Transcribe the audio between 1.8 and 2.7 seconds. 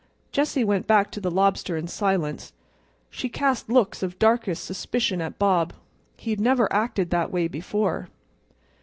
silence.